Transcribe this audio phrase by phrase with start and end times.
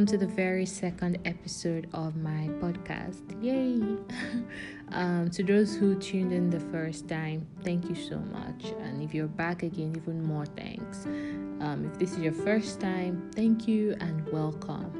[0.00, 3.20] welcome to the very second episode of my podcast.
[3.42, 3.98] Yay!
[4.92, 8.72] um, to those who tuned in the first time, thank you so much.
[8.80, 11.04] And if you're back again, even more thanks.
[11.04, 14.90] Um, if this is your first time, thank you and welcome.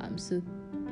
[0.00, 0.40] Um, so,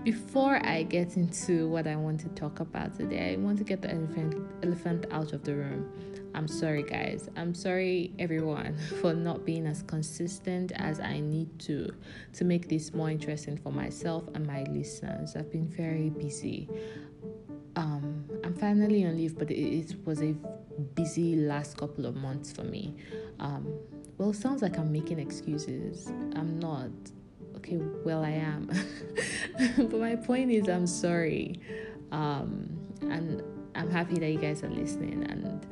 [0.05, 3.81] before I get into what I want to talk about today, I want to get
[3.81, 5.91] the elephant elephant out of the room.
[6.35, 7.29] I'm sorry, guys.
[7.37, 11.93] I'm sorry, everyone, for not being as consistent as I need to
[12.35, 15.37] to make this more interesting for myself and my listeners.
[15.37, 16.69] I've been very busy.
[17.77, 20.35] Um, I'm finally on leave, but it, it was a
[20.95, 22.95] busy last couple of months for me.
[23.39, 23.73] Um,
[24.19, 26.09] well, sounds like I'm making excuses.
[26.35, 26.91] I'm not.
[27.57, 28.71] Okay, well, I am.
[29.77, 31.61] but my point is, I'm sorry.
[32.13, 33.43] Um, and
[33.75, 35.67] I'm happy that you guys are listening and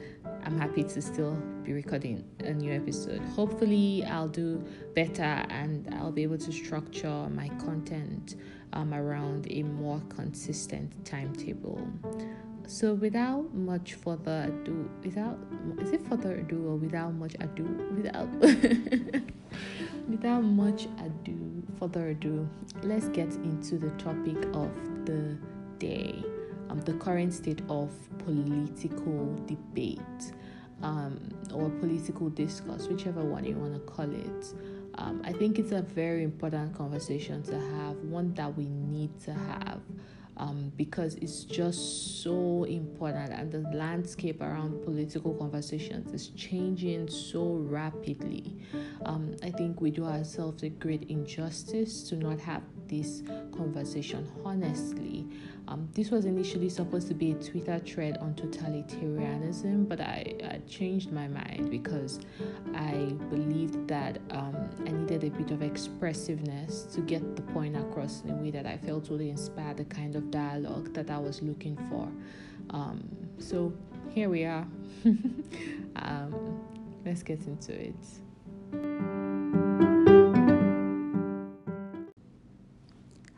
[0.45, 3.21] I'm happy to still be recording a new episode.
[3.37, 8.37] Hopefully, I'll do better and I'll be able to structure my content
[8.73, 11.87] um, around a more consistent timetable.
[12.67, 15.39] So, without much further ado, without
[15.81, 17.65] is it further ado or without much ado?
[17.95, 18.29] Without
[20.09, 22.49] without much ado, further ado,
[22.83, 24.71] let's get into the topic of
[25.05, 25.37] the
[25.79, 26.25] day
[26.71, 30.33] um, the current state of political debate
[30.83, 31.19] um,
[31.53, 34.55] or political discourse, whichever one you want to call it.
[34.97, 39.33] Um, I think it's a very important conversation to have, one that we need to
[39.33, 39.81] have.
[40.37, 47.55] Um, because it's just so important and the landscape around political conversations is changing so
[47.55, 48.55] rapidly.
[49.05, 55.27] Um, I think we do ourselves a great injustice to not have this conversation honestly.
[55.69, 60.61] Um, this was initially supposed to be a Twitter thread on totalitarianism, but I, I
[60.67, 62.21] changed my mind because
[62.75, 68.23] I believed that um, I needed a bit of expressiveness to get the point across
[68.23, 71.43] in a way that I felt would inspire the kind of dialogue that I was
[71.43, 72.09] looking for.
[72.71, 73.07] Um,
[73.39, 73.75] so
[74.11, 74.67] here we are.
[76.01, 76.61] Um,
[77.05, 79.18] let's get into it.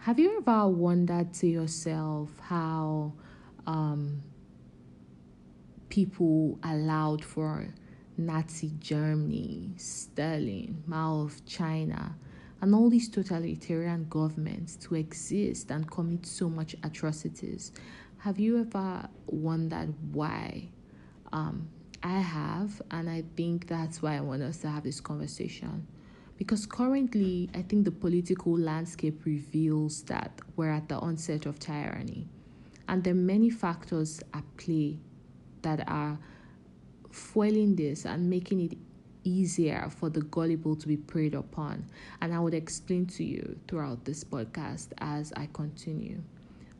[0.04, 3.12] Have you ever wondered to yourself how
[3.66, 4.22] um,
[5.90, 7.68] people allowed for
[8.16, 12.16] Nazi Germany, Stalin, Mao of China,
[12.62, 17.70] and all these totalitarian governments to exist and commit so much atrocities?
[18.20, 20.70] Have you ever wondered why?
[21.30, 21.68] Um,
[22.02, 25.86] I have, and I think that's why I want us to have this conversation.
[26.40, 32.28] Because currently, I think the political landscape reveals that we're at the onset of tyranny.
[32.88, 34.96] And there are many factors at play
[35.60, 36.18] that are
[37.10, 38.78] foiling this and making it
[39.22, 41.84] easier for the gullible to be preyed upon.
[42.22, 46.22] And I would explain to you throughout this podcast as I continue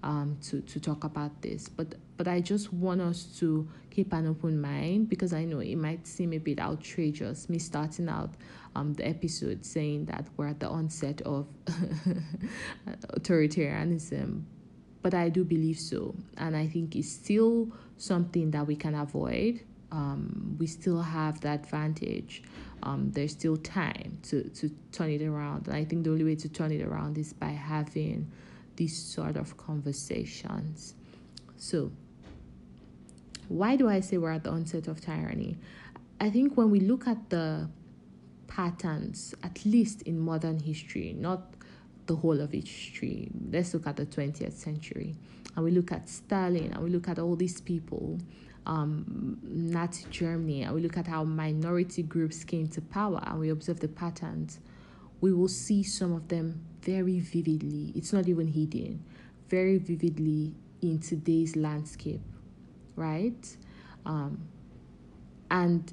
[0.03, 1.69] um, to, to talk about this.
[1.69, 5.77] But but I just want us to keep an open mind because I know it
[5.77, 8.35] might seem a bit outrageous me starting out
[8.77, 11.47] um, the episode saying that we're at the onset of
[13.09, 14.43] authoritarianism.
[15.03, 19.61] But I do believe so, and I think it's still something that we can avoid.
[19.91, 22.43] Um, we still have the advantage.
[22.83, 25.67] Um, there's still time to, to turn it around.
[25.67, 28.31] And I think the only way to turn it around is by having
[28.81, 30.95] these sort of conversations.
[31.59, 31.93] So,
[33.49, 35.59] why do I say we're at the onset of tyranny?
[36.19, 37.69] I think when we look at the
[38.47, 41.43] patterns, at least in modern history, not
[42.07, 45.15] the whole of history, let's look at the 20th century,
[45.55, 48.19] and we look at Stalin, and we look at all these people,
[48.65, 53.51] um, Nazi Germany, and we look at how minority groups came to power, and we
[53.51, 54.59] observe the patterns,
[55.21, 57.93] we will see some of them very vividly.
[57.95, 59.05] It's not even hidden,
[59.49, 62.23] very vividly in today's landscape,
[62.97, 63.57] right?
[64.07, 64.49] Um,
[65.51, 65.93] and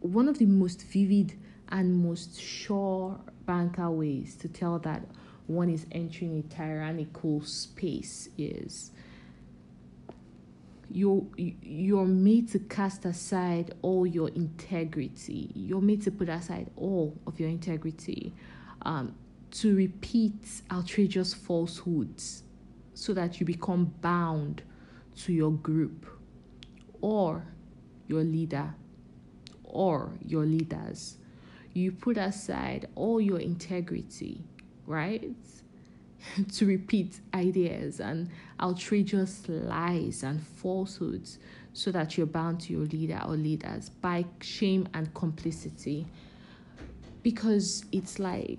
[0.00, 1.34] one of the most vivid
[1.70, 5.02] and most sure banker ways to tell that
[5.46, 8.92] one is entering a tyrannical space is
[10.90, 17.14] you're you're made to cast aside all your integrity you're made to put aside all
[17.26, 18.32] of your integrity
[18.82, 19.14] um,
[19.50, 22.42] to repeat outrageous falsehoods
[22.94, 24.62] so that you become bound
[25.16, 26.06] to your group
[27.00, 27.44] or
[28.06, 28.74] your leader
[29.64, 31.18] or your leaders.
[31.74, 34.42] You put aside all your integrity,
[34.86, 35.34] right?
[36.52, 38.28] to repeat ideas and
[38.60, 41.38] outrageous lies and falsehoods
[41.72, 46.06] so that you're bound to your leader or leaders by shame and complicity.
[47.22, 48.58] Because it's like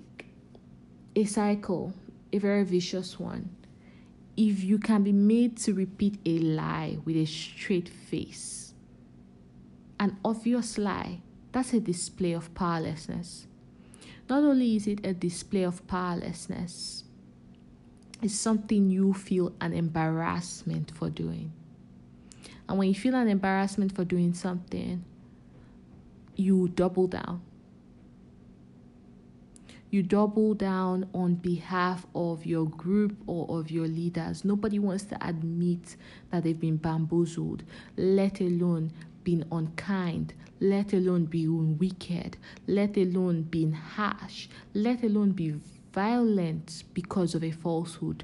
[1.14, 1.92] a cycle,
[2.32, 3.50] a very vicious one.
[4.36, 8.74] If you can be made to repeat a lie with a straight face,
[9.98, 11.20] an obvious lie,
[11.52, 13.46] that's a display of powerlessness.
[14.28, 17.04] Not only is it a display of powerlessness,
[18.22, 21.52] it's something you feel an embarrassment for doing.
[22.68, 25.04] And when you feel an embarrassment for doing something,
[26.36, 27.42] you double down.
[29.90, 34.44] You double down on behalf of your group or of your leaders.
[34.44, 35.96] Nobody wants to admit
[36.30, 37.64] that they've been bamboozled,
[37.96, 38.92] let alone
[39.24, 42.36] been unkind, let alone being wicked,
[42.68, 45.54] let alone being harsh, let alone be
[45.92, 48.22] violent because of a falsehood.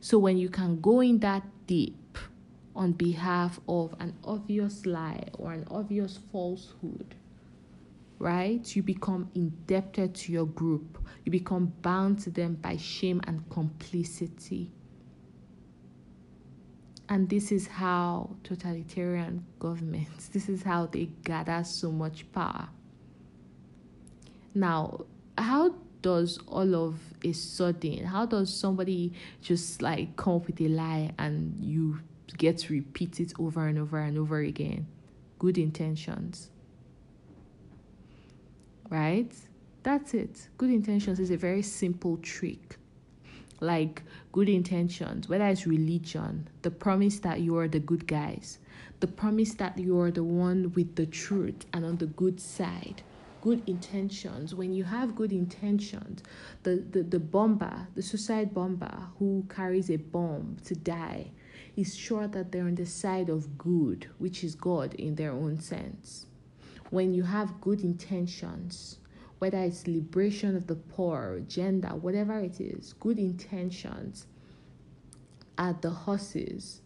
[0.00, 2.18] So when you can go in that deep
[2.74, 7.14] on behalf of an obvious lie or an obvious falsehood,
[8.20, 8.76] right?
[8.76, 10.98] You become indebted to your group.
[11.24, 14.70] You become bound to them by shame and complicity.
[17.08, 22.68] And this is how totalitarian governments, this is how they gather so much power.
[24.54, 25.06] Now,
[25.36, 30.68] how does all of a sudden, how does somebody just like come up with a
[30.68, 32.00] lie and you
[32.36, 34.86] get to repeat it over and over and over again?
[35.38, 36.50] Good intentions.
[38.90, 39.32] Right?
[39.82, 40.48] That's it.
[40.58, 42.76] Good intentions is a very simple trick
[43.60, 44.02] like
[44.32, 48.58] good intentions, whether it's religion, the promise that you are the good guys,
[49.00, 53.02] the promise that you are the one with the truth and on the good side.
[53.42, 54.54] Good intentions.
[54.54, 56.22] When you have good intentions,
[56.62, 61.30] the, the, the bomber, the suicide bomber who carries a bomb to die,
[61.76, 65.58] is sure that they're on the side of good, which is God in their own
[65.60, 66.26] sense.
[66.90, 68.98] When you have good intentions,
[69.38, 74.26] whether it's liberation of the poor, gender, whatever it is, good intentions
[75.56, 76.80] are the horses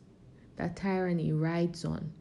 [0.56, 2.12] that tyranny rides on.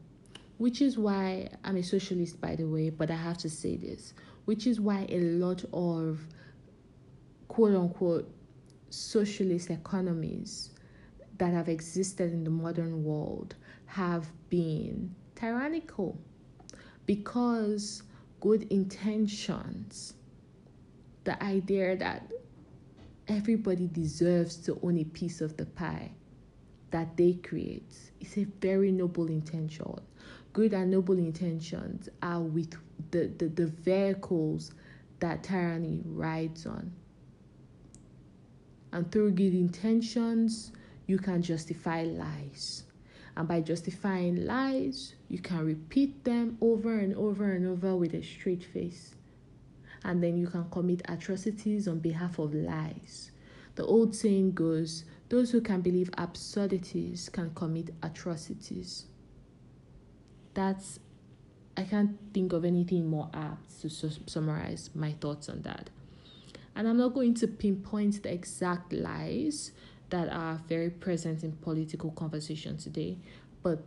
[0.57, 4.13] Which is why I'm a socialist, by the way, but I have to say this.
[4.45, 6.25] Which is why a lot of
[7.47, 8.33] quote unquote
[8.89, 10.71] socialist economies
[11.37, 16.17] that have existed in the modern world have been tyrannical
[17.05, 18.03] because
[18.39, 20.13] good intentions
[21.23, 22.31] the idea that
[23.27, 26.11] everybody deserves to own a piece of the pie
[26.91, 29.99] that they create is a very noble intention.
[30.51, 32.75] Good and noble intentions are with
[33.11, 34.71] the, the, the vehicles
[35.19, 36.91] that tyranny rides on.
[38.91, 40.71] And through good intentions,
[41.07, 42.82] you can justify lies.
[43.35, 48.21] And by justifying lies, you can repeat them over and over and over with a
[48.21, 49.15] straight face
[50.03, 53.31] and then you can commit atrocities on behalf of lies.
[53.75, 59.05] The old saying goes, those who can believe absurdities can commit atrocities.
[60.53, 60.99] That's,
[61.75, 65.89] I can't think of anything more apt to su- summarize my thoughts on that.
[66.75, 69.71] And I'm not going to pinpoint the exact lies
[70.13, 73.17] that are very present in political conversation today,
[73.63, 73.81] but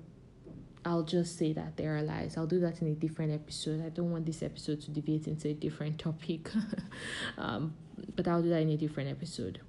[0.84, 2.36] I'll just say that there are lies.
[2.36, 3.80] I'll do that in a different episode.
[3.80, 6.50] I don't want this episode to deviate into a different topic,
[7.38, 7.74] um,
[8.16, 9.60] but I'll do that in a different episode.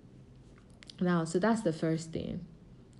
[0.99, 2.43] Now, so that's the first thing,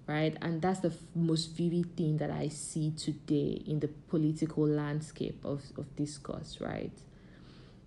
[0.06, 0.38] right?
[0.40, 5.44] And that's the f- most vivid thing that I see today in the political landscape
[5.44, 6.94] of, of discourse, right?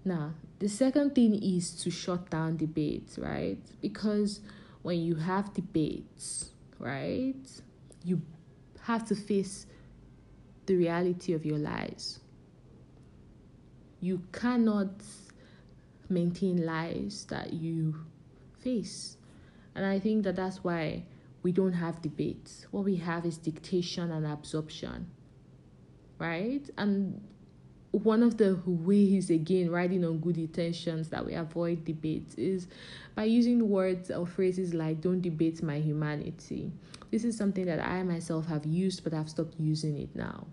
[0.04, 3.58] Now, the second thing is to shut down debates, right?
[3.80, 4.40] Because
[4.82, 7.34] when you have debates, right,
[8.04, 8.20] you
[8.82, 9.66] have to face
[10.66, 12.20] the reality of your lies.
[14.00, 14.90] You cannot
[16.08, 17.94] maintain lies that you
[18.58, 19.16] face.
[19.74, 21.04] And I think that that's why
[21.42, 22.66] we don't have debates.
[22.70, 25.10] What we have is dictation and absorption,
[26.18, 26.68] right?
[26.76, 27.20] And
[27.92, 32.68] one of the ways, again, riding on good intentions that we avoid debates is
[33.16, 36.70] by using words or phrases like, don't debate my humanity.
[37.10, 40.46] This is something that I myself have used, but I've stopped using it now.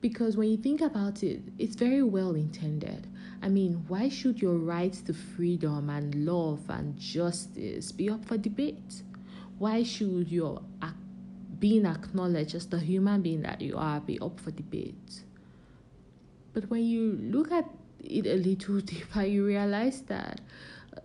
[0.00, 3.08] Because when you think about it, it's very well intended.
[3.42, 8.36] I mean, why should your rights to freedom and love and justice be up for
[8.36, 9.02] debate?
[9.58, 10.62] Why should your
[11.58, 15.22] being acknowledged as the human being that you are be up for debate?
[16.54, 17.68] But when you look at
[18.02, 20.40] it a little deeper, you realize that
[20.96, 21.00] uh,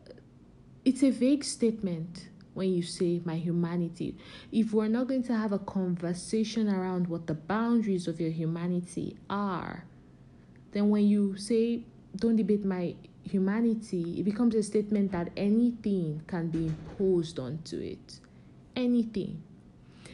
[0.86, 4.18] it's a vague statement when you say my humanity.
[4.51, 9.18] If we're not going to have a conversation around what the boundaries of your humanity
[9.29, 9.86] are,
[10.72, 11.84] then when you say
[12.15, 18.20] don't debate my humanity, it becomes a statement that anything can be imposed onto it.
[18.75, 19.41] Anything.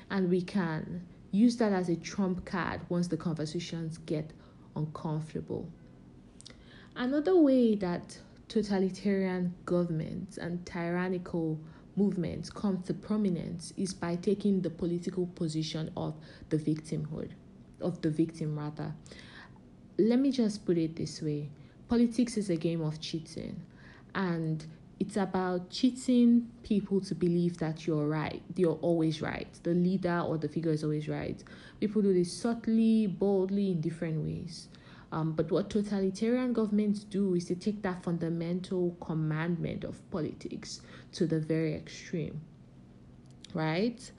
[0.09, 4.31] And we can use that as a trump card once the conversations get
[4.75, 5.69] uncomfortable.
[6.95, 8.17] Another way that
[8.47, 11.59] totalitarian governments and tyrannical
[11.95, 16.13] movements come to prominence is by taking the political position of
[16.49, 17.31] the victimhood,
[17.81, 18.93] of the victim rather.
[19.97, 21.49] Let me just put it this way
[21.87, 23.61] politics is a game of cheating,
[24.13, 24.65] and
[24.99, 29.47] it's about cheating people to believe that you're right, you're always right.
[29.63, 31.43] The leader or the figure is always right.
[31.79, 34.69] People do this subtly, boldly, in different ways.
[35.11, 40.81] Um, but what totalitarian governments do is they take that fundamental commandment of politics
[41.13, 42.41] to the very extreme,
[43.53, 44.11] right?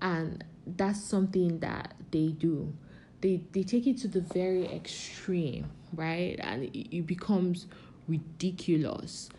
[0.00, 2.72] And that's something that they do.
[3.20, 6.36] They, they take it to the very extreme, right?
[6.40, 7.66] And it, it becomes
[8.06, 9.30] ridiculous.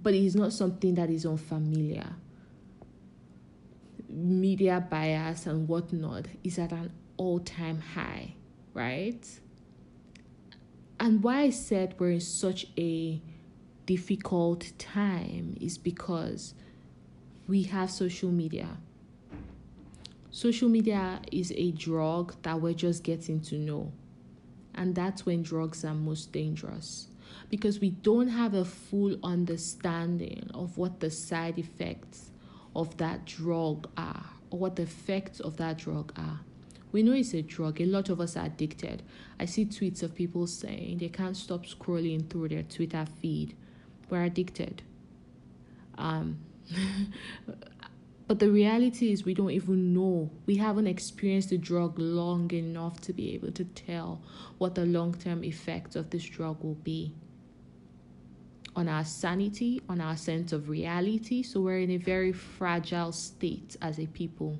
[0.00, 2.16] But it is not something that is unfamiliar.
[4.08, 8.34] Media bias and whatnot is at an all time high
[8.74, 9.40] right?
[11.00, 13.22] And why I said we're in such a
[13.86, 16.54] difficult time is because
[17.46, 18.76] we have social media.
[20.30, 23.92] Social media is a drug that we're just getting to know.
[24.74, 27.06] And that's when drugs are most dangerous
[27.50, 32.30] because we don't have a full understanding of what the side effects
[32.74, 36.40] of that drug are or what the effects of that drug are.
[36.92, 37.80] We know it's a drug.
[37.80, 39.02] A lot of us are addicted.
[39.40, 43.56] I see tweets of people saying they can't stop scrolling through their Twitter feed.
[44.08, 44.82] We're addicted.
[45.98, 46.38] Um,
[48.26, 50.30] but the reality is, we don't even know.
[50.46, 54.22] We haven't experienced the drug long enough to be able to tell
[54.58, 57.14] what the long term effects of this drug will be
[58.76, 61.42] on our sanity, on our sense of reality.
[61.42, 64.58] So we're in a very fragile state as a people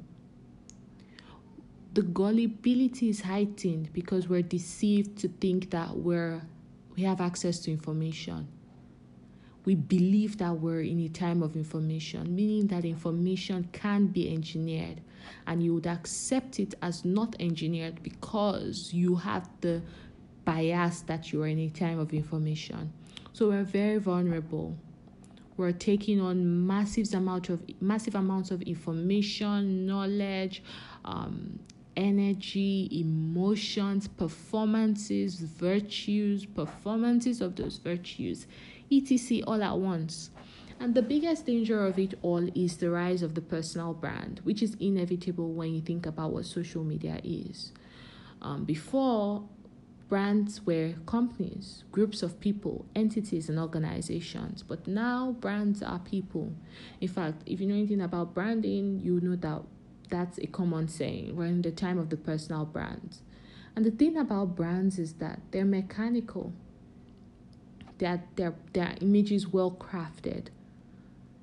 [1.95, 6.43] the gullibility is heightened because we're deceived to think that we're
[6.97, 8.47] we have access to information.
[9.65, 15.01] We believe that we're in a time of information, meaning that information can be engineered
[15.47, 19.83] and you would accept it as not engineered because you have the
[20.45, 22.93] bias that you are in a time of information.
[23.33, 24.77] So we're very vulnerable.
[25.57, 30.63] We're taking on massive amount of massive amounts of information, knowledge,
[31.05, 31.59] um,
[31.97, 38.47] energy, emotions, performances, virtues, performances of those virtues,
[38.91, 40.31] etc., all at once.
[40.81, 44.63] And the biggest danger of it all is the rise of the personal brand, which
[44.63, 47.73] is inevitable when you think about what social media is.
[48.43, 49.45] Um, before,
[50.09, 54.63] brands were companies, groups of people, entities, and organizations.
[54.63, 56.53] But now, brands are people.
[57.01, 59.63] In fact, if you know anything about branding, you know that
[60.09, 61.37] that's a common saying.
[61.37, 63.23] We're in the time of the personal brands.
[63.77, 66.53] And the thing about brands is that they're mechanical.
[67.99, 70.49] That their their images well crafted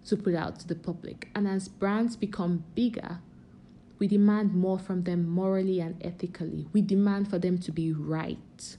[0.06, 1.30] to put out to the public.
[1.36, 3.20] And as brands become bigger,
[4.00, 6.68] we demand more from them morally and ethically.
[6.74, 8.77] We demand for them to be right.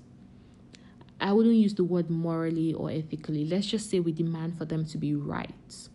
[1.20, 3.44] I wouldn't use the word morally or ethically.
[3.44, 5.88] Let's just say we demand for them to be right.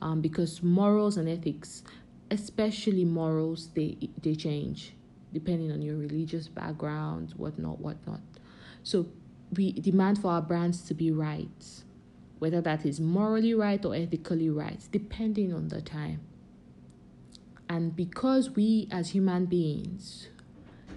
[0.00, 1.82] Um, because morals and ethics
[2.30, 4.92] especially morals they they change
[5.32, 8.20] depending on your religious background whatnot whatnot.
[8.82, 9.06] So
[9.54, 11.82] we demand for our brands to be right
[12.38, 16.20] whether that is morally right or ethically right depending on the time.
[17.68, 20.28] And because we as human beings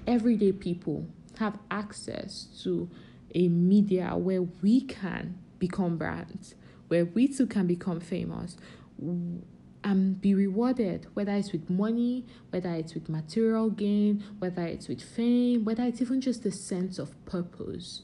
[0.07, 1.07] everyday people
[1.39, 2.89] have access to
[3.33, 6.55] a media where we can become brands
[6.87, 8.57] where we too can become famous
[9.83, 15.01] and be rewarded, whether it's with money, whether it's with material gain, whether it's with
[15.01, 18.03] fame, whether it's even just a sense of purpose.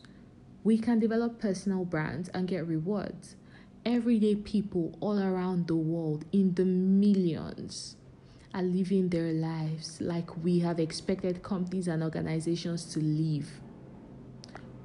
[0.63, 3.35] We can develop personal brands and get rewards.
[3.85, 7.95] Everyday people all around the world, in the millions,
[8.53, 13.49] are living their lives like we have expected companies and organizations to live.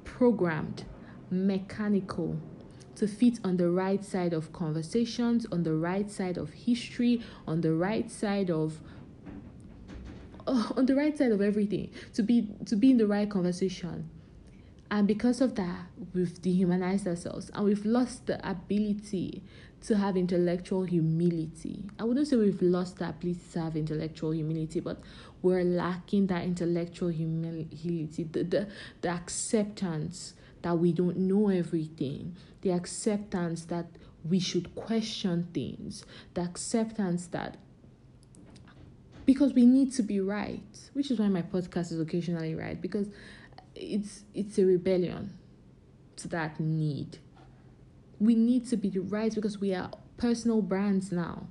[0.03, 0.85] Programmed,
[1.31, 2.39] mechanical,
[2.95, 7.61] to fit on the right side of conversations, on the right side of history, on
[7.61, 8.79] the right side of
[10.45, 14.09] uh, on the right side of everything to be to be in the right conversation.
[14.91, 19.41] And because of that we've dehumanized ourselves and we've lost the ability
[19.87, 21.83] to have intellectual humility.
[21.99, 24.99] I wouldn't say we've lost the ability to have intellectual humility but
[25.41, 28.67] we're lacking that intellectual humility the, the,
[29.01, 33.85] the acceptance that we don't know everything, the acceptance that
[34.27, 37.57] we should question things, the acceptance that
[39.25, 43.07] because we need to be right, which is why my podcast is occasionally right because
[43.75, 45.33] it's it's a rebellion
[46.17, 47.19] to that need.
[48.19, 51.47] We need to be right because we are personal brands now.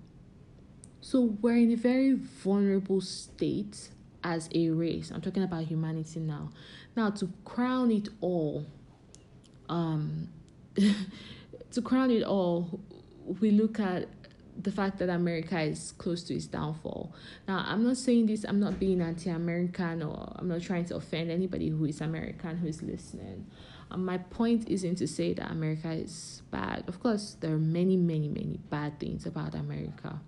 [1.00, 3.90] So we're in a very vulnerable state
[4.24, 5.10] as a race.
[5.10, 6.50] I'm talking about humanity now.
[6.96, 8.66] Now to crown it all,
[9.68, 10.28] um
[11.70, 12.80] to crown it all,
[13.40, 14.08] we look at
[14.60, 17.14] the fact that America is close to its downfall.
[17.48, 20.96] Now, I'm not saying this, I'm not being anti American or I'm not trying to
[20.96, 23.46] offend anybody who is American who is listening.
[23.90, 26.84] Um, my point isn't to say that America is bad.
[26.86, 30.20] Of course, there are many, many, many bad things about America.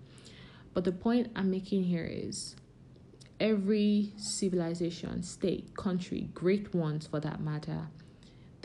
[0.73, 2.57] But the point I'm making here is
[3.41, 7.89] every civilization, state, country, great ones for that matter,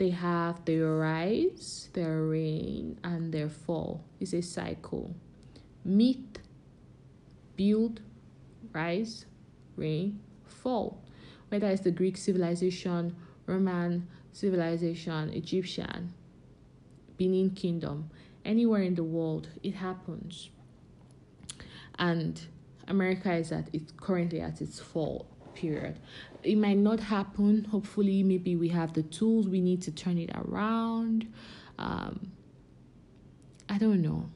[0.00, 4.02] they have their rise, their reign, and their fall.
[4.18, 5.14] It's a cycle
[5.84, 6.38] meet,
[7.54, 8.00] build,
[8.72, 9.26] rise,
[9.76, 11.02] reign, fall.
[11.50, 13.14] Whether it's the Greek civilization,
[13.44, 16.14] Roman civilization, Egyptian,
[17.18, 18.10] Benin Kingdom,
[18.42, 20.48] anywhere in the world, it happens.
[21.98, 22.40] And
[22.88, 25.98] America is at it's currently at its fall period.
[26.42, 27.64] It might not happen.
[27.64, 31.32] Hopefully, maybe we have the tools we need to turn it around.
[31.78, 32.32] Um,
[33.68, 34.28] I don't know.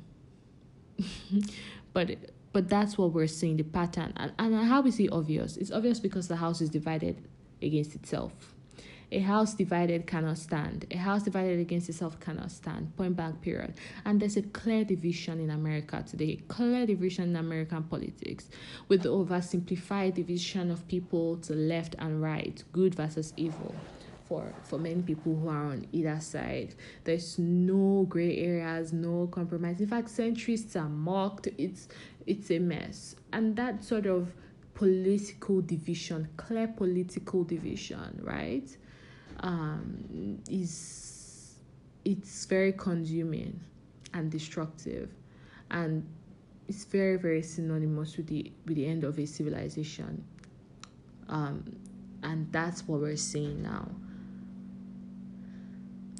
[1.93, 2.17] but
[2.53, 5.99] but that's what we're seeing the pattern and, and how is it obvious it's obvious
[5.99, 7.17] because the house is divided
[7.61, 8.54] against itself
[9.15, 13.73] a house divided cannot stand a house divided against itself cannot stand point blank period
[14.05, 18.49] and there's a clear division in america today clear division in american politics
[18.89, 23.75] with the oversimplified division of people to left and right good versus evil
[24.25, 26.75] for for many people who are on either side.
[27.05, 29.83] There's no gray areas, no compromise.
[29.83, 31.49] In fact, centrists are mocked.
[31.59, 31.89] It's
[32.27, 34.33] it's a mess, and that sort of
[34.75, 38.77] political division, clear political division, right?
[39.41, 41.57] Um, is
[42.05, 43.61] it's very consuming
[44.13, 45.11] and destructive,
[45.71, 46.07] and
[46.69, 50.25] it's very very synonymous with the with the end of a civilization.
[51.29, 51.65] Um,
[52.23, 53.89] and that's what we're seeing now.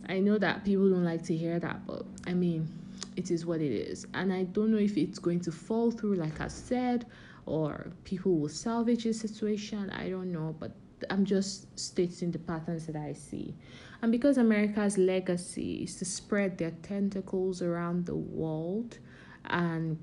[0.09, 2.69] I know that people don't like to hear that, but I mean,
[3.17, 4.07] it is what it is.
[4.15, 7.07] And I don't know if it's going to fall through, like I said,
[7.47, 9.91] or people will salvage the situation.
[9.91, 10.73] I don't know, but
[11.11, 13.55] I'm just stating the patterns that I see.
[14.03, 18.99] And because America's legacy is to spread their tentacles around the world
[19.47, 19.99] and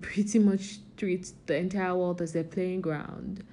[0.00, 3.44] pretty much treat the entire world as their playing ground,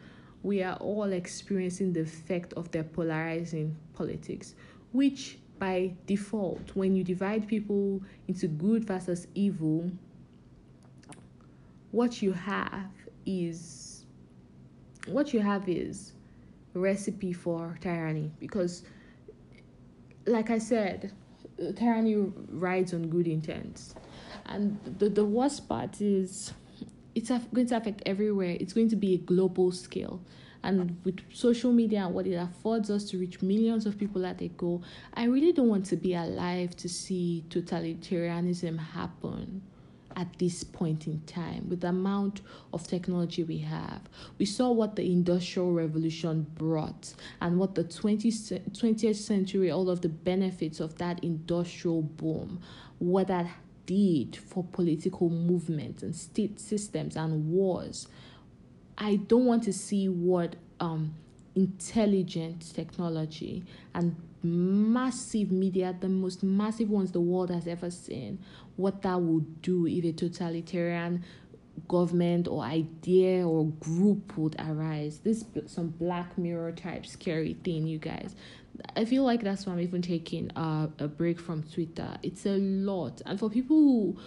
[0.44, 4.56] we are all experiencing the effect of their polarizing politics,
[4.92, 9.92] which by default, when you divide people into good versus evil,
[11.92, 12.92] what you have
[13.26, 14.06] is
[15.08, 16.14] what you have is
[16.78, 18.84] recipe for tyranny because
[20.26, 21.14] like I said,
[21.76, 22.16] tyranny
[22.50, 23.96] rides on good intents.
[24.46, 26.54] And the, the worst part is
[27.16, 28.58] it's going to affect everywhere.
[28.60, 30.22] It's going to be a global scale
[30.64, 34.42] and with social media and what it affords us to reach millions of people at
[34.42, 34.82] a go,
[35.14, 39.62] I really don't want to be alive to see totalitarianism happen
[40.18, 42.42] at this point in time with the amount
[42.74, 44.02] of technology we have.
[44.40, 50.02] We saw what the Industrial Revolution brought and what the 20th, 20th century, all of
[50.02, 52.60] the benefits of that industrial boom,
[52.98, 53.48] what that
[53.86, 58.08] did for political movements and state systems and wars.
[58.98, 61.14] I don't want to see what um,
[61.56, 64.16] intelligent technology and
[64.48, 68.40] massive media, the most massive ones the world has ever seen,
[68.76, 71.24] what that would do if a totalitarian
[71.88, 75.20] government or idea or group would arise.
[75.20, 78.36] This some black mirror type scary thing, you guys.
[78.96, 82.18] I feel like that's why I'm even taking a, a break from Twitter.
[82.24, 84.18] It's a lot, and for people who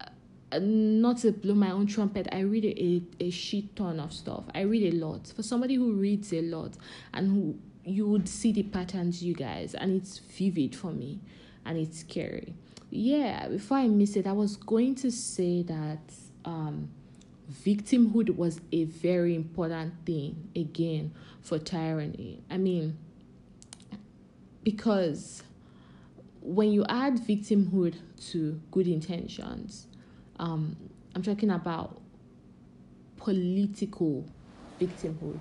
[0.00, 0.06] uh,
[0.52, 4.44] uh, not to blow my own trumpet, I read a, a shit ton of stuff.
[4.54, 5.32] I read a lot.
[5.34, 6.72] For somebody who reads a lot
[7.12, 11.20] and who you would see the patterns, you guys, and it's vivid for me
[11.64, 12.54] and it's scary.
[12.90, 16.00] Yeah, before I miss it, I was going to say that
[16.44, 16.90] um,
[17.52, 22.42] victimhood was a very important thing again for tyranny.
[22.50, 22.96] I mean,
[24.62, 25.42] because
[26.40, 27.96] when you add victimhood
[28.30, 29.86] to good intentions,
[30.38, 30.76] um,
[31.14, 32.00] I'm talking about
[33.16, 34.24] political
[34.80, 35.38] victimhood.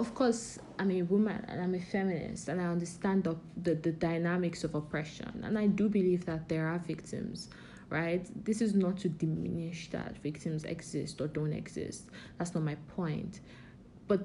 [0.00, 3.92] Of course, I'm a woman and I'm a feminist, and I understand the, the, the
[3.92, 5.42] dynamics of oppression.
[5.44, 7.50] And I do believe that there are victims,
[7.90, 8.26] right?
[8.46, 12.08] This is not to diminish that victims exist or don't exist.
[12.38, 13.40] That's not my point.
[14.08, 14.22] But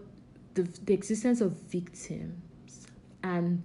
[0.54, 2.88] the, the existence of victims
[3.22, 3.62] and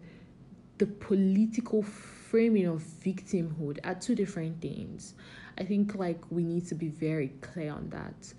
[0.78, 5.14] the political framing of victimhood are two different things.
[5.58, 8.34] I think like we need to be very clear on that.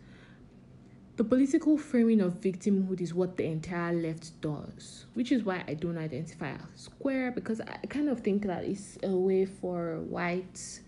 [1.22, 5.76] The political framing of victimhood is what the entire left does, which is why I
[5.76, 10.80] don't identify as queer because I kind of think that it's a way for white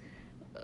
[0.58, 0.62] uh,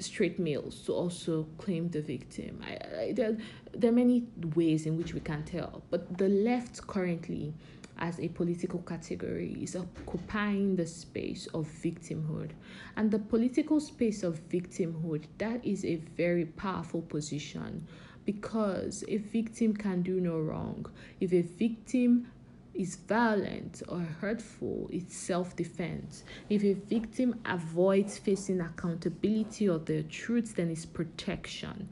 [0.00, 2.60] straight males to also claim the victim.
[2.66, 3.38] I, I, there,
[3.72, 4.24] there are many
[4.56, 7.54] ways in which we can tell, but the left currently
[7.98, 12.50] as a political category is occupying the space of victimhood.
[12.96, 17.86] And the political space of victimhood, that is a very powerful position
[18.24, 20.86] because a victim can do no wrong.
[21.20, 22.28] If a victim
[22.74, 26.24] is violent or hurtful, it's self defense.
[26.48, 31.88] If a victim avoids facing accountability of the truth, then it's protection.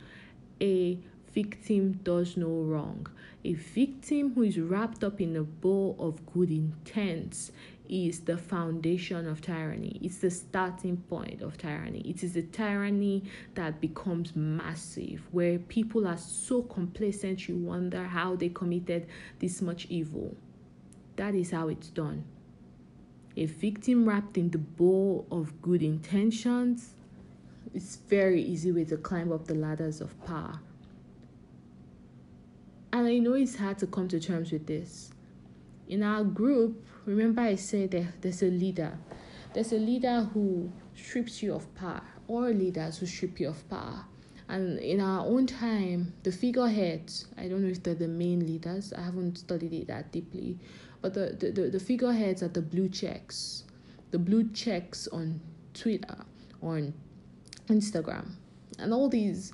[0.60, 0.98] A
[1.32, 3.06] victim does no wrong.
[3.44, 7.50] A victim who is wrapped up in a bow of good intents
[7.88, 9.98] is the foundation of tyranny.
[10.02, 12.00] It's the starting point of tyranny.
[12.00, 18.36] It is the tyranny that becomes massive, where people are so complacent you wonder how
[18.36, 19.06] they committed
[19.38, 20.34] this much evil.
[21.16, 22.24] That is how it's done.
[23.36, 26.94] A victim wrapped in the bow of good intentions,
[27.74, 30.60] it's very easy way to climb up the ladders of power.
[32.92, 35.10] And I know it's hard to come to terms with this.
[35.88, 38.98] In our group, remember I said that there's a leader.
[39.54, 44.04] There's a leader who strips you of power, or leaders who strip you of power.
[44.48, 48.92] And in our own time, the figureheads, I don't know if they're the main leaders,
[48.92, 50.58] I haven't studied it that deeply,
[51.00, 53.64] but the, the, the, the figureheads are the blue checks.
[54.10, 55.40] The blue checks on
[55.74, 56.16] Twitter,
[56.62, 56.92] on
[57.68, 58.32] Instagram.
[58.78, 59.52] And all these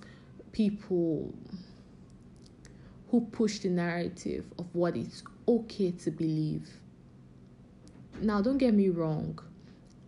[0.53, 1.33] people
[3.11, 6.69] who push the narrative of what it's okay to believe.
[8.21, 9.39] Now, don't get me wrong.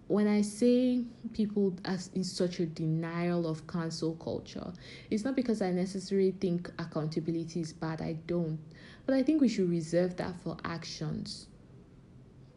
[0.08, 4.72] When I say people as in such a denial of cancel culture,
[5.10, 8.00] it's not because I necessarily think accountability is bad.
[8.00, 8.58] I don't.
[9.06, 11.46] But I think we should reserve that for actions,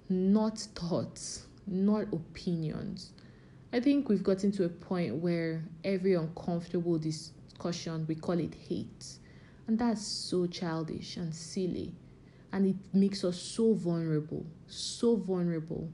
[0.09, 3.11] not thoughts, not opinions.
[3.71, 9.19] I think we've gotten to a point where every uncomfortable discussion, we call it hate
[9.67, 11.93] and that's so childish and silly.
[12.53, 15.91] And it makes us so vulnerable, so vulnerable,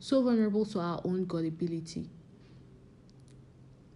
[0.00, 2.08] so vulnerable to our own gullibility.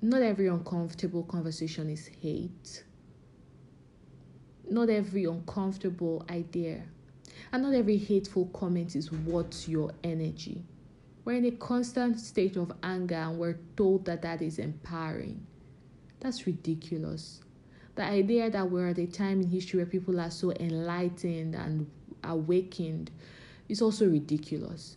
[0.00, 2.84] Not every uncomfortable conversation is hate.
[4.70, 6.82] Not every uncomfortable idea
[7.52, 10.62] and not every hateful comment is worth your energy.
[11.24, 15.46] We're in a constant state of anger and we're told that that is empowering.
[16.20, 17.40] That's ridiculous
[17.94, 21.88] the idea that we're at a time in history where people are so enlightened and
[22.24, 23.10] awakened
[23.68, 24.96] is also ridiculous.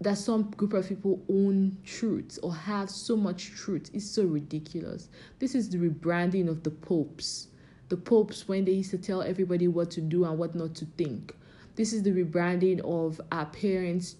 [0.00, 5.08] That some group of people own truth or have so much truth is so ridiculous.
[5.38, 7.48] This is the rebranding of the popes.
[7.88, 10.84] The popes, when they used to tell everybody what to do and what not to
[10.98, 11.34] think.
[11.76, 14.16] This is the rebranding of our parents'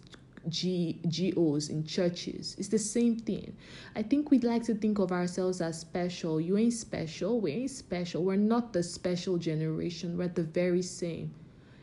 [0.49, 2.55] G, GOs in churches.
[2.59, 3.57] It's the same thing.
[3.95, 6.41] I think we'd like to think of ourselves as special.
[6.41, 7.41] You ain't special.
[7.41, 8.25] We ain't special.
[8.25, 10.17] We're not the special generation.
[10.17, 11.35] We're the very same.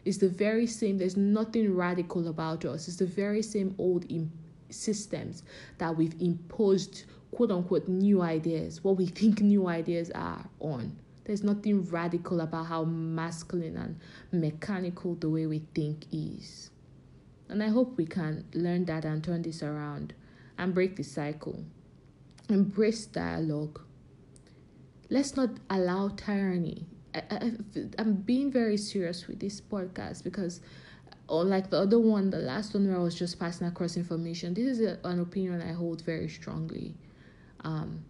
[0.06, 0.98] It's the very same.
[0.98, 2.88] There's nothing radical about us.
[2.88, 4.06] It's the very same old
[4.70, 5.44] systems
[5.78, 10.96] that we've imposed, quote unquote, new ideas, what we think new ideas are on.
[11.26, 13.98] There's nothing radical about how masculine and
[14.32, 16.70] mechanical the way we think is.
[17.50, 20.14] And I hope we can learn that and turn this around
[20.58, 21.64] and break the cycle.
[22.50, 23.82] Embrace dialogue.
[25.10, 26.88] Let's not allow tyranny.
[27.14, 27.52] I, I,
[28.00, 30.62] I'm being very serious with this podcast because,
[31.30, 34.80] like the other one, the last one where I was just passing across information, this
[34.80, 36.96] is a, an opinion I hold very strongly.
[37.62, 38.04] Um,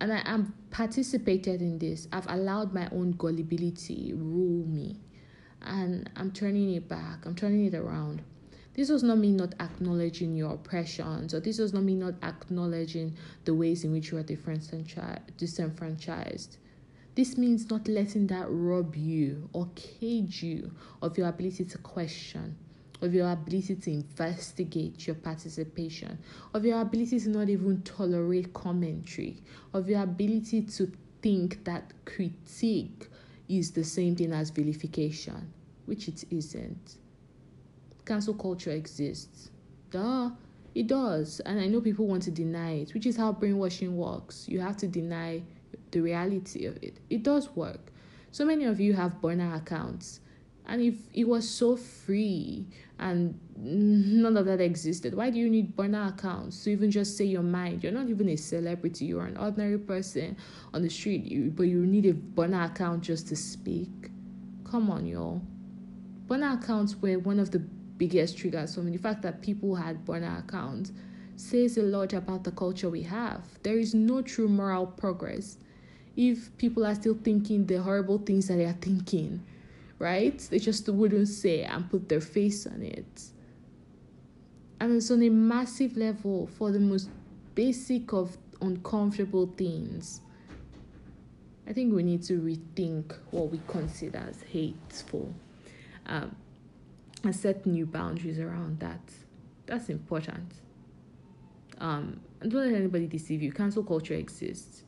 [0.00, 2.08] and I am participated in this.
[2.12, 5.00] I've allowed my own gullibility rule me
[5.64, 8.22] and I'm turning it back, I'm turning it around.
[8.74, 13.16] This was not me not acknowledging your oppressions, or this was not me not acknowledging
[13.44, 14.24] the ways in which you are
[15.36, 16.56] disenfranchised.
[17.14, 22.56] This means not letting that rob you or cage you of your ability to question,
[23.00, 26.18] of your ability to investigate your participation,
[26.52, 29.40] of your ability to not even tolerate commentary,
[29.72, 30.90] of your ability to
[31.22, 33.08] think that critique
[33.48, 35.52] is the same thing as vilification,
[35.86, 36.96] which it isn't.
[38.04, 39.50] Cancel culture exists.
[39.90, 40.30] Duh,
[40.74, 41.40] it does.
[41.40, 44.48] And I know people want to deny it, which is how brainwashing works.
[44.48, 45.42] You have to deny
[45.90, 46.98] the reality of it.
[47.10, 47.92] It does work.
[48.32, 50.20] So many of you have burner accounts.
[50.66, 52.66] And if it was so free
[52.98, 57.24] and none of that existed, why do you need burner accounts to even just say
[57.24, 57.82] your mind?
[57.82, 60.36] You're not even a celebrity, you're an ordinary person
[60.72, 63.90] on the street, you, but you need a burner account just to speak.
[64.64, 65.42] Come on, y'all.
[66.26, 68.92] Burner accounts were one of the biggest triggers for me.
[68.92, 70.92] The fact that people had burner accounts
[71.36, 73.42] says a lot about the culture we have.
[73.62, 75.58] There is no true moral progress
[76.16, 79.42] if people are still thinking the horrible things that they are thinking,
[80.04, 80.38] right?
[80.50, 83.22] They just wouldn't say and put their face on it.
[84.78, 87.08] And it's on a massive level for the most
[87.54, 90.20] basic of uncomfortable things.
[91.66, 95.32] I think we need to rethink what we consider as hateful
[96.04, 96.36] um,
[97.22, 99.00] and set new boundaries around that.
[99.64, 100.52] That's important.
[101.78, 103.52] Um, and don't let anybody deceive you.
[103.52, 104.84] Cancel culture exists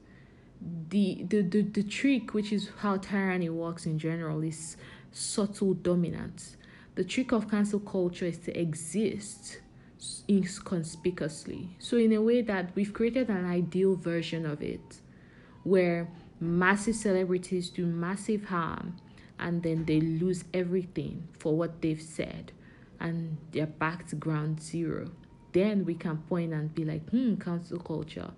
[0.88, 4.76] the, the the the trick which is how tyranny works in general is
[5.12, 6.56] subtle dominance.
[6.94, 9.60] The trick of cancel culture is to exist
[10.28, 11.76] inconspicuously.
[11.78, 15.00] So in a way that we've created an ideal version of it
[15.64, 16.08] where
[16.40, 18.96] massive celebrities do massive harm
[19.38, 22.52] and then they lose everything for what they've said
[23.00, 25.10] and they're back to ground zero.
[25.52, 28.30] Then we can point and be like hmm cancel culture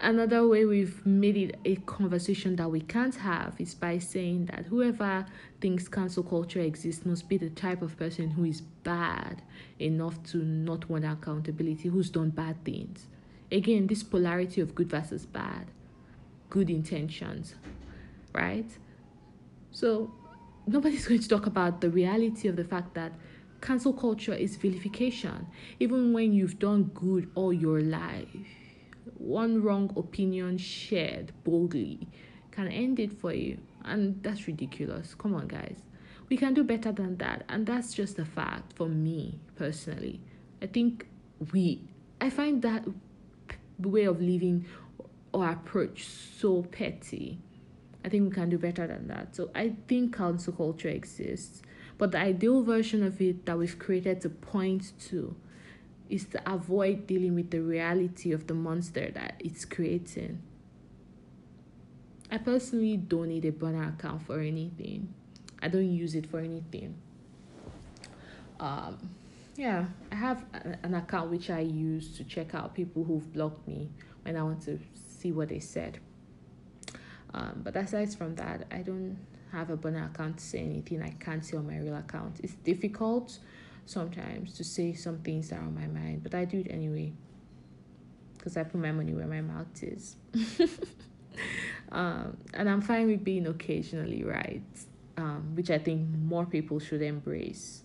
[0.00, 4.66] Another way we've made it a conversation that we can't have is by saying that
[4.66, 5.26] whoever
[5.60, 9.42] thinks cancel culture exists must be the type of person who is bad
[9.80, 13.06] enough to not want accountability, who's done bad things.
[13.50, 15.66] Again, this polarity of good versus bad,
[16.48, 17.56] good intentions,
[18.32, 18.70] right?
[19.72, 20.12] So,
[20.64, 23.14] nobody's going to talk about the reality of the fact that
[23.60, 25.48] cancel culture is vilification,
[25.80, 28.67] even when you've done good all your life
[29.16, 32.08] one wrong opinion shared boldly
[32.50, 33.58] can end it for you.
[33.84, 35.14] And that's ridiculous.
[35.14, 35.78] Come on, guys.
[36.28, 37.44] We can do better than that.
[37.48, 40.20] And that's just a fact for me personally.
[40.60, 41.06] I think
[41.52, 41.82] we,
[42.20, 42.84] I find that
[43.78, 44.66] way of living
[45.32, 47.38] or approach so petty.
[48.04, 49.36] I think we can do better than that.
[49.36, 51.62] So I think cancel culture exists.
[51.96, 55.34] But the ideal version of it that we've created to point to
[56.08, 60.42] is to avoid dealing with the reality of the monster that it's creating.
[62.30, 65.12] I personally don't need a burner account for anything.
[65.60, 66.94] I don't use it for anything.
[68.60, 69.10] Um,
[69.56, 70.44] yeah, I have
[70.82, 73.88] an account which I use to check out people who've blocked me
[74.22, 75.98] when I want to see what they said.
[77.34, 79.18] Um, but aside from that, I don't
[79.52, 82.40] have a burner account to say anything I can't see on my real account.
[82.42, 83.38] It's difficult
[83.88, 87.10] sometimes to say some things that are on my mind, but I do it anyway
[88.36, 90.16] because I put my money where my mouth is.
[91.92, 94.62] um, and I'm fine with being occasionally right,
[95.16, 97.82] um, which I think more people should embrace.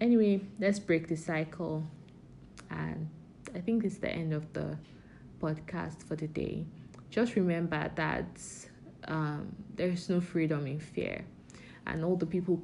[0.00, 1.84] Anyway, let's break the cycle.
[2.70, 3.08] And
[3.54, 4.78] I think it's the end of the
[5.40, 6.64] podcast for the day.
[7.10, 8.40] Just remember that
[9.08, 11.24] um, there's no freedom in fear
[11.86, 12.56] and all the people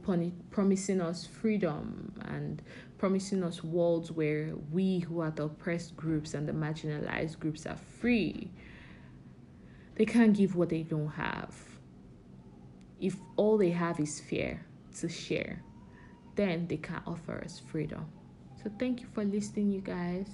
[0.50, 2.62] promising us freedom and
[2.98, 7.76] promising us worlds where we who are the oppressed groups and the marginalized groups are
[7.76, 8.50] free.
[9.96, 11.54] They can't give what they don't have.
[13.00, 14.64] If all they have is fear
[15.00, 15.62] to share,
[16.34, 18.06] then they can't offer us freedom.
[18.62, 20.28] So thank you for listening, you guys.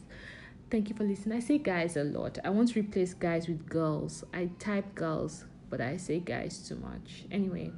[0.71, 1.37] Thank you for listening.
[1.37, 2.39] I say guys a lot.
[2.45, 4.25] I want to replace guys with girls.
[4.33, 7.25] I type girls, but I say guys too much.
[7.31, 7.73] Anyway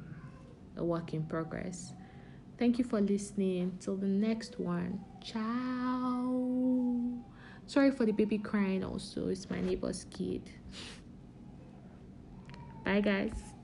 [0.77, 1.93] a work in progress.
[2.57, 3.77] Thank you for listening.
[3.79, 4.99] Till the next one.
[5.23, 6.95] Ciao.
[7.65, 9.27] Sorry for the baby crying, also.
[9.27, 10.49] It's my neighbor's kid.
[12.85, 13.54] Bye, guys.